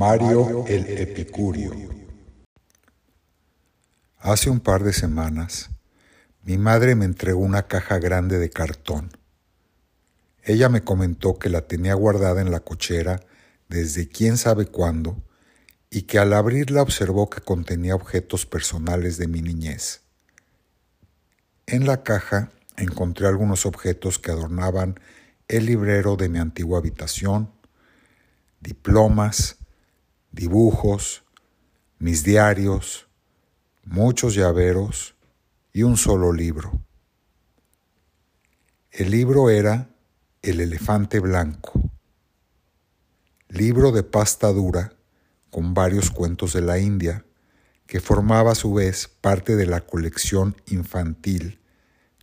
[0.00, 1.74] Mario el Epicurio.
[4.16, 5.68] Hace un par de semanas,
[6.42, 9.10] mi madre me entregó una caja grande de cartón.
[10.42, 13.20] Ella me comentó que la tenía guardada en la cochera
[13.68, 15.22] desde quién sabe cuándo
[15.90, 20.00] y que al abrirla observó que contenía objetos personales de mi niñez.
[21.66, 24.98] En la caja encontré algunos objetos que adornaban
[25.48, 27.52] el librero de mi antigua habitación,
[28.62, 29.59] diplomas,
[30.32, 31.24] dibujos,
[31.98, 33.08] mis diarios,
[33.84, 35.14] muchos llaveros
[35.72, 36.72] y un solo libro.
[38.90, 39.90] El libro era
[40.42, 41.72] El elefante blanco,
[43.48, 44.92] libro de pasta dura
[45.50, 47.24] con varios cuentos de la India,
[47.86, 51.58] que formaba a su vez parte de la colección infantil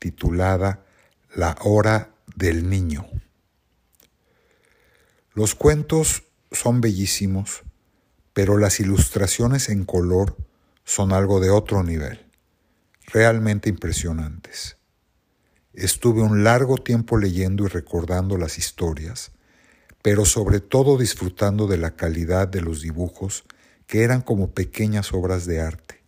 [0.00, 0.84] titulada
[1.36, 3.06] La Hora del Niño.
[5.34, 7.62] Los cuentos son bellísimos,
[8.32, 10.36] pero las ilustraciones en color
[10.84, 12.26] son algo de otro nivel,
[13.06, 14.76] realmente impresionantes.
[15.72, 19.32] Estuve un largo tiempo leyendo y recordando las historias,
[20.02, 23.44] pero sobre todo disfrutando de la calidad de los dibujos
[23.86, 26.02] que eran como pequeñas obras de arte.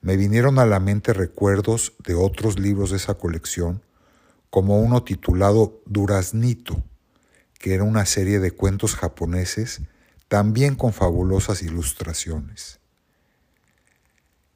[0.00, 3.82] Me vinieron a la mente recuerdos de otros libros de esa colección,
[4.50, 6.82] como uno titulado Duraznito,
[7.58, 9.80] que era una serie de cuentos japoneses
[10.28, 12.80] también con fabulosas ilustraciones.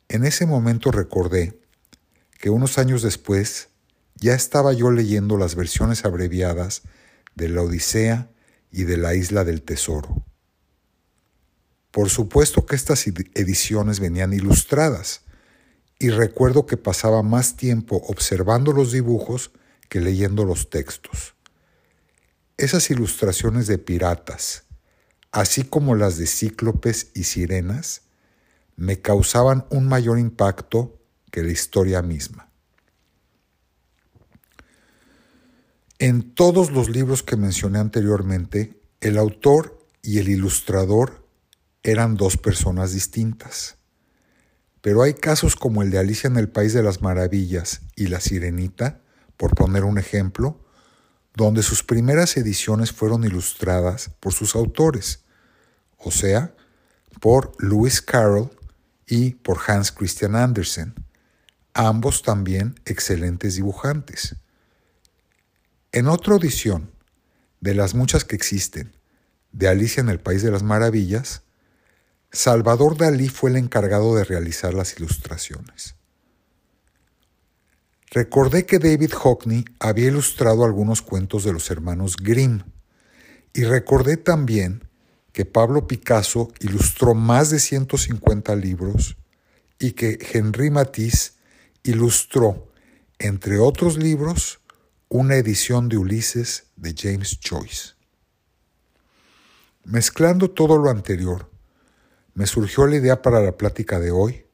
[0.09, 1.61] En ese momento recordé
[2.39, 3.69] que unos años después
[4.15, 6.83] ya estaba yo leyendo las versiones abreviadas
[7.35, 8.31] de la Odisea
[8.71, 10.25] y de la Isla del Tesoro.
[11.91, 15.23] Por supuesto que estas ediciones venían ilustradas,
[15.99, 19.51] y recuerdo que pasaba más tiempo observando los dibujos
[19.89, 21.35] que leyendo los textos.
[22.57, 24.65] Esas ilustraciones de piratas,
[25.33, 28.03] así como las de cíclopes y sirenas,
[28.77, 31.01] me causaban un mayor impacto
[31.31, 32.49] que la historia misma.
[35.99, 41.27] En todos los libros que mencioné anteriormente, el autor y el ilustrador
[41.83, 43.79] eran dos personas distintas.
[44.81, 48.21] Pero hay casos como el de Alicia en el País de las Maravillas y La
[48.21, 49.01] Sirenita,
[49.37, 50.65] por poner un ejemplo,
[51.39, 55.23] donde sus primeras ediciones fueron ilustradas por sus autores,
[55.97, 56.53] o sea,
[57.21, 58.51] por Lewis Carroll
[59.07, 60.95] y por Hans Christian Andersen,
[61.75, 64.35] ambos también excelentes dibujantes.
[65.93, 66.91] En otra edición,
[67.61, 68.97] de las muchas que existen,
[69.53, 71.43] de Alicia en el País de las Maravillas,
[72.33, 75.95] Salvador Dalí fue el encargado de realizar las ilustraciones.
[78.11, 82.63] Recordé que David Hockney había ilustrado algunos cuentos de los hermanos Grimm
[83.53, 84.89] y recordé también
[85.33, 89.19] que Pablo Picasso ilustró más de 150 libros
[89.79, 91.35] y que Henri Matisse
[91.83, 92.73] ilustró,
[93.19, 94.61] entre otros libros,
[95.09, 97.95] una edición de Ulises de James Joyce.
[99.85, 101.51] Mezclando todo lo anterior,
[102.35, 104.47] me surgió la idea para la plática de hoy,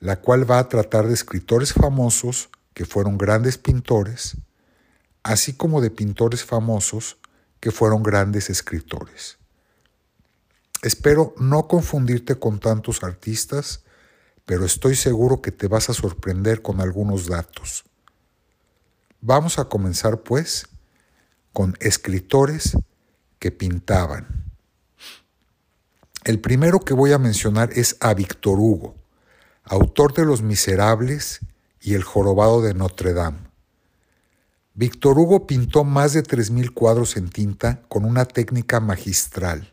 [0.00, 4.36] la cual va a tratar de escritores famosos que fueron grandes pintores,
[5.22, 7.18] así como de pintores famosos
[7.60, 9.38] que fueron grandes escritores.
[10.82, 13.84] Espero no confundirte con tantos artistas,
[14.46, 17.84] pero estoy seguro que te vas a sorprender con algunos datos.
[19.20, 20.66] Vamos a comenzar pues
[21.52, 22.76] con escritores
[23.38, 24.50] que pintaban.
[26.24, 28.94] El primero que voy a mencionar es a Víctor Hugo,
[29.64, 31.40] autor de Los Miserables
[31.80, 33.50] y El Jorobado de Notre Dame.
[34.74, 39.72] Víctor Hugo pintó más de 3.000 cuadros en tinta con una técnica magistral.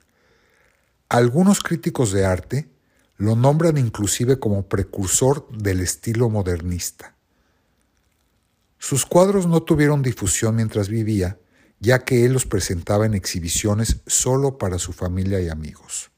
[1.09, 2.69] Algunos críticos de arte
[3.18, 7.16] lo nombran inclusive como precursor del estilo modernista.
[8.80, 11.39] Sus cuadros no tuvieron difusión mientras vivía,
[11.80, 16.12] ya que él los presentaba en exhibiciones solo para su familia y amigos.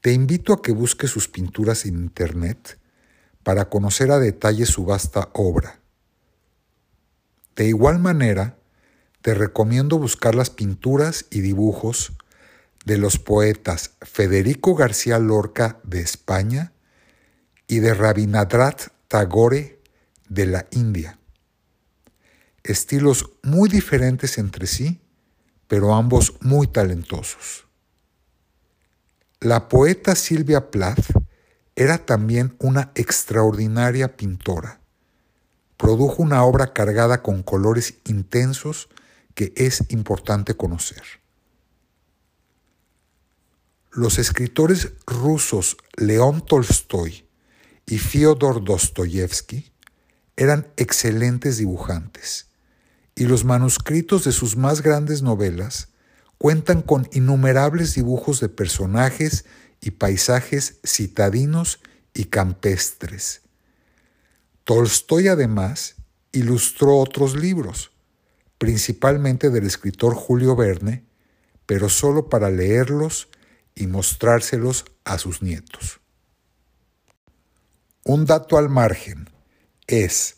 [0.00, 2.78] Te invito a que busques sus pinturas en Internet
[3.46, 5.78] para conocer a detalle su vasta obra.
[7.54, 8.58] De igual manera,
[9.22, 12.12] te recomiendo buscar las pinturas y dibujos
[12.84, 16.72] de los poetas Federico García Lorca de España
[17.68, 19.80] y de Rabindranath Tagore
[20.28, 21.16] de la India.
[22.64, 25.00] Estilos muy diferentes entre sí,
[25.68, 27.64] pero ambos muy talentosos.
[29.38, 31.25] La poeta Silvia Plath
[31.76, 34.80] era también una extraordinaria pintora.
[35.76, 38.88] Produjo una obra cargada con colores intensos
[39.34, 41.02] que es importante conocer.
[43.96, 47.26] los escritores rusos León Tolstoy
[47.86, 49.72] y Fyodor Dostoyevsky
[50.36, 52.48] eran excelentes dibujantes,
[53.14, 55.88] y los manuscritos de sus más grandes novelas
[56.36, 59.46] cuentan con innumerables dibujos de personajes
[59.80, 61.80] y paisajes citadinos
[62.14, 63.42] y campestres.
[64.64, 65.96] Tolstoy además
[66.32, 67.92] ilustró otros libros,
[68.58, 71.04] principalmente del escritor Julio Verne,
[71.66, 73.28] pero solo para leerlos
[73.74, 76.00] y mostrárselos a sus nietos.
[78.04, 79.30] Un dato al margen
[79.86, 80.36] es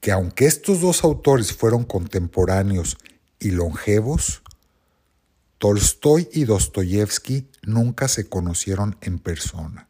[0.00, 2.98] que aunque estos dos autores fueron contemporáneos
[3.38, 4.42] y longevos,
[5.58, 9.88] Tolstoy y Dostoyevsky nunca se conocieron en persona.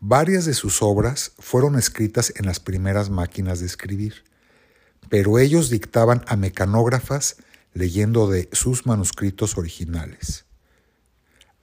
[0.00, 4.24] Varias de sus obras fueron escritas en las primeras máquinas de escribir,
[5.08, 7.36] pero ellos dictaban a mecanógrafas
[7.72, 10.44] leyendo de sus manuscritos originales.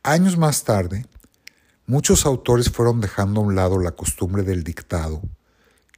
[0.03, 1.05] Años más tarde,
[1.85, 5.21] muchos autores fueron dejando a un lado la costumbre del dictado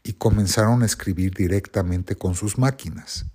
[0.03, 3.25] y comenzaron a escribir directamente con sus máquinas.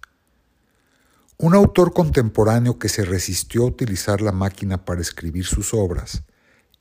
[1.38, 6.22] Un autor contemporáneo que se resistió a utilizar la máquina para escribir sus obras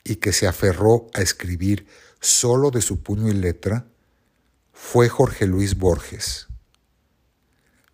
[0.02, 1.86] y que se aferró a escribir
[2.20, 3.86] solo de su puño y letra
[4.72, 6.46] fue Jorge Luis Borges.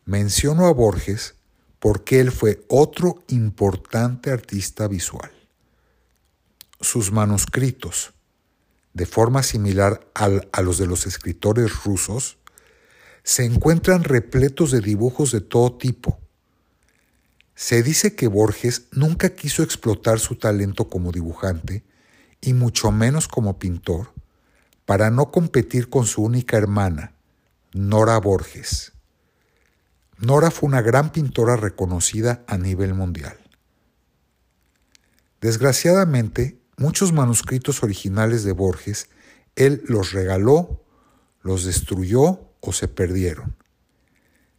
[0.04, 1.34] Menciono a Borges
[1.80, 5.32] porque él fue otro importante artista visual.
[6.80, 8.12] Sus manuscritos,
[8.94, 12.38] de forma similar a los de los escritores rusos,
[13.24, 16.21] se encuentran repletos de dibujos de todo tipo.
[17.54, 21.84] Se dice que Borges nunca quiso explotar su talento como dibujante
[22.40, 24.12] y mucho menos como pintor,
[24.84, 27.14] para no competir con su única hermana,
[27.72, 28.92] Nora Borges.
[30.18, 33.38] Nora fue una gran pintora reconocida a nivel mundial.
[35.40, 39.08] Desgraciadamente, muchos manuscritos originales de Borges
[39.56, 40.82] él los regaló,
[41.42, 43.56] los destruyó o se perdieron.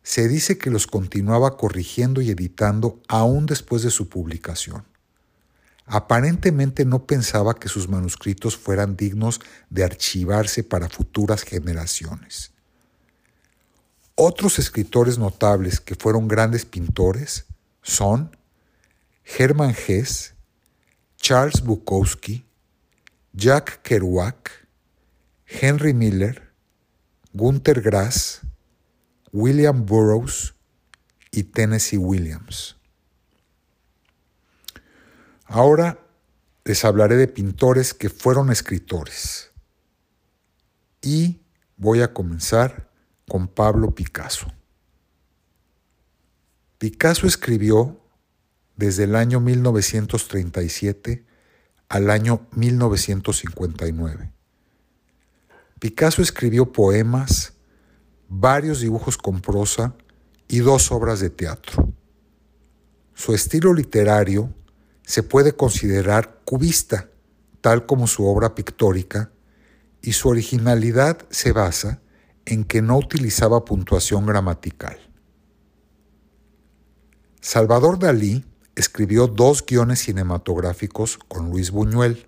[0.04, 4.86] Se dice que los continuaba corrigiendo y editando aún después de su publicación.
[5.86, 12.52] Aparentemente no pensaba que sus manuscritos fueran dignos de archivarse para futuras generaciones.
[14.16, 17.46] Otros escritores notables que fueron grandes pintores
[17.82, 18.38] son
[19.26, 20.36] Hermann Hesse,
[21.18, 22.46] Charles Bukowski,
[23.34, 24.52] Jack Kerouac,
[25.46, 26.54] Henry Miller,
[27.34, 28.42] Gunther Grass,
[29.34, 30.54] William Burroughs
[31.32, 32.78] y Tennessee Williams.
[35.46, 36.00] Ahora
[36.64, 39.52] les hablaré de pintores que fueron escritores.
[41.02, 41.42] Y
[41.76, 42.90] voy a comenzar
[43.28, 44.54] con Pablo Picasso.
[46.78, 48.00] Picasso escribió
[48.76, 51.26] desde el año 1937
[51.90, 54.32] al año 1959.
[55.80, 57.54] Picasso escribió poemas,
[58.40, 59.94] varios dibujos con prosa
[60.48, 61.94] y dos obras de teatro.
[63.14, 64.52] Su estilo literario
[65.04, 67.10] se puede considerar cubista,
[67.62, 69.32] tal como su obra pictórica,
[70.02, 72.02] y su originalidad se basa
[72.46, 74.98] en que no utilizaba puntuación gramatical.
[77.40, 78.44] Salvador Dalí
[78.76, 82.26] escribió dos guiones cinematográficos con Luis Buñuel,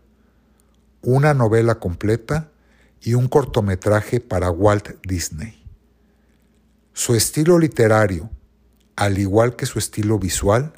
[1.01, 2.51] una novela completa
[3.01, 5.64] y un cortometraje para Walt Disney.
[6.97, 8.29] Su estilo literario,
[8.95, 10.71] al igual que su estilo visual,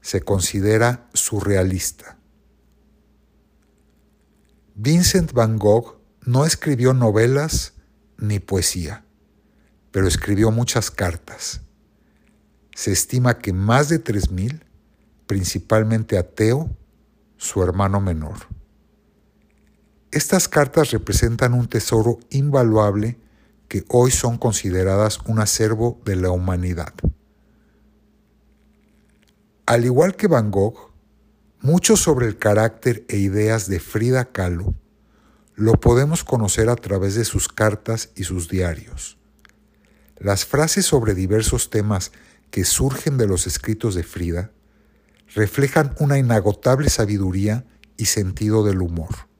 [0.00, 2.16] se considera surrealista.
[4.74, 7.74] Vincent van Gogh no escribió novelas
[8.16, 9.04] ni poesía,
[9.90, 11.60] pero escribió muchas cartas.
[12.74, 14.62] Se estima que más de 3.000,
[15.26, 16.74] principalmente a Teo,
[17.36, 18.48] su hermano menor.
[20.10, 23.18] Estas cartas representan un tesoro invaluable
[23.74, 26.94] que hoy son consideradas un acervo de la humanidad.
[29.66, 30.92] Al igual que Van Gogh,
[31.60, 34.76] mucho sobre el carácter e ideas de Frida Kahlo
[35.56, 39.18] lo podemos conocer a través de sus cartas y sus diarios.
[40.18, 42.12] Las frases sobre diversos temas
[42.52, 44.52] que surgen de los escritos de Frida
[45.34, 47.64] reflejan una inagotable sabiduría
[47.96, 49.33] y sentido del humor.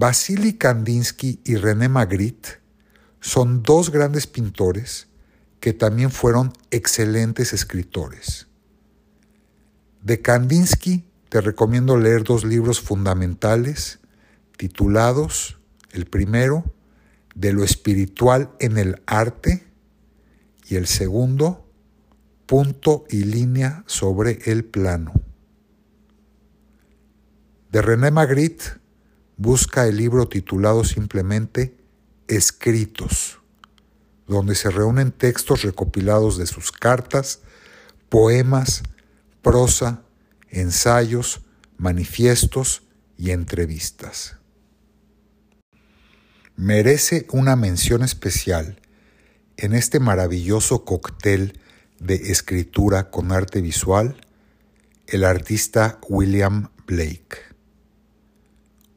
[0.00, 2.62] Vasily Kandinsky y René Magritte
[3.20, 5.08] son dos grandes pintores
[5.60, 8.46] que también fueron excelentes escritores.
[10.00, 14.00] De Kandinsky te recomiendo leer dos libros fundamentales
[14.56, 16.64] titulados, el primero,
[17.34, 19.66] De lo espiritual en el arte
[20.66, 21.68] y el segundo,
[22.46, 25.12] Punto y línea sobre el plano.
[27.70, 28.79] De René Magritte
[29.40, 31.74] busca el libro titulado simplemente
[32.28, 33.38] Escritos,
[34.26, 37.40] donde se reúnen textos recopilados de sus cartas,
[38.10, 38.82] poemas,
[39.40, 40.02] prosa,
[40.50, 41.40] ensayos,
[41.78, 42.82] manifiestos
[43.16, 44.36] y entrevistas.
[46.56, 48.78] Merece una mención especial
[49.56, 51.58] en este maravilloso cóctel
[51.98, 54.20] de escritura con arte visual
[55.06, 57.49] el artista William Blake,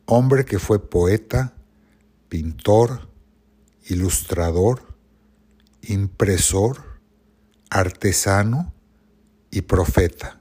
[0.06, 1.54] hombre que fue poeta,
[2.30, 3.10] pintor,
[3.86, 4.96] ilustrador,
[5.82, 7.00] impresor,
[7.70, 8.74] artesano
[9.52, 10.40] y profeta.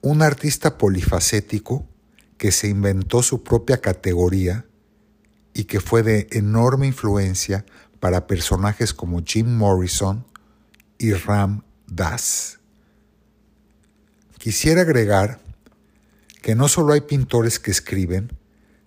[0.00, 1.86] Un artista polifacético
[2.36, 4.66] que se inventó su propia categoría
[5.54, 7.64] y que fue de enorme influencia
[8.00, 10.26] para personajes como Jim Morrison
[10.98, 12.58] y Ram Dass.
[14.38, 15.40] Quisiera agregar
[16.42, 18.36] que no solo hay pintores que escriben,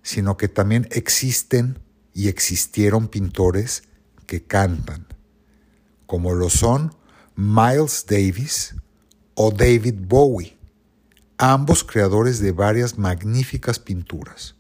[0.04, 1.80] sino que también existen
[2.14, 3.84] y existieron pintores
[4.28, 5.08] que cantan,
[6.06, 6.94] como lo son
[7.36, 8.76] Miles Davis
[9.34, 10.58] o David Bowie,
[11.38, 14.56] ambos creadores de varias magníficas pinturas.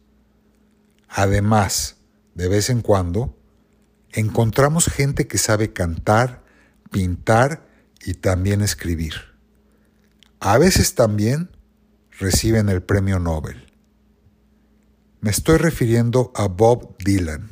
[1.09, 1.97] Además,
[2.33, 3.37] de vez en cuando,
[4.11, 6.43] encontramos gente que sabe cantar,
[6.91, 7.67] pintar
[8.05, 9.13] y también escribir.
[10.39, 11.54] A veces también
[12.19, 13.73] reciben el premio Nobel.
[15.21, 17.49] Me estoy refiriendo a Bob Dylan,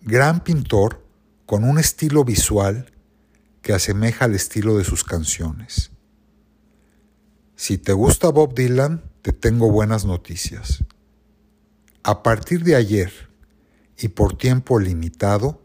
[0.00, 1.04] gran pintor
[1.46, 2.92] con un estilo visual
[3.62, 5.90] que asemeja al estilo de sus canciones.
[7.56, 10.84] Si te gusta Bob Dylan, te tengo buenas noticias.
[12.02, 13.12] A partir de ayer
[13.98, 15.60] y por tiempo limitado,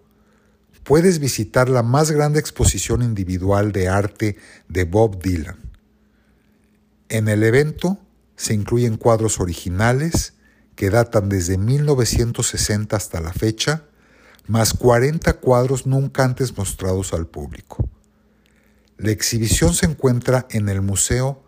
[0.83, 5.64] puedes visitar la más grande exposición individual de arte de Bob Dylan.
[7.09, 7.99] En el evento
[8.35, 10.33] se incluyen cuadros originales
[10.75, 13.83] que datan desde 1960 hasta la fecha,
[14.47, 17.89] más 40 cuadros nunca antes mostrados al público.
[18.97, 21.43] La exhibición se encuentra en el Museo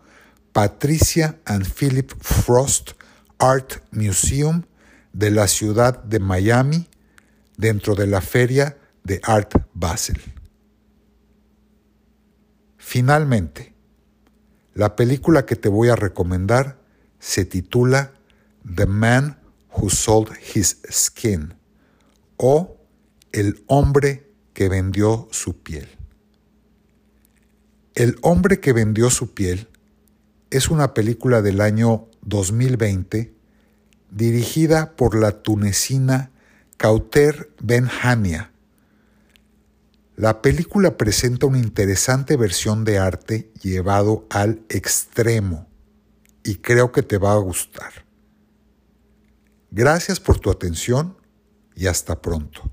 [0.52, 2.92] Patricia and Philip Frost
[3.38, 4.64] Art Museum
[5.12, 6.88] de la ciudad de Miami
[7.56, 10.20] dentro de la feria de Art Basel.
[12.76, 13.74] Finalmente,
[14.78, 16.78] la película que te voy a recomendar
[17.18, 18.12] se titula
[18.76, 19.40] The Man
[19.72, 21.54] Who Sold His Skin
[22.36, 22.76] o
[23.32, 25.88] El hombre que vendió su piel.
[27.96, 29.66] El hombre que vendió su piel
[30.50, 33.34] es una película del año 2020
[34.12, 36.30] dirigida por la tunecina
[36.76, 38.52] Kauter Benhania.
[40.18, 45.68] La película presenta una interesante versión de arte llevado al extremo
[46.42, 48.04] y creo que te va a gustar.
[49.70, 51.16] Gracias por tu atención
[51.76, 52.68] y hasta pronto.